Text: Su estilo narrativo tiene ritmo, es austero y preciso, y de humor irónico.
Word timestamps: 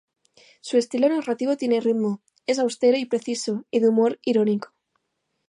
Su 0.61 0.77
estilo 0.77 1.07
narrativo 1.09 1.57
tiene 1.57 1.79
ritmo, 1.79 2.23
es 2.47 2.57
austero 2.57 2.97
y 2.97 3.05
preciso, 3.05 3.67
y 3.69 3.81
de 3.81 3.87
humor 3.89 4.17
irónico. 4.23 4.73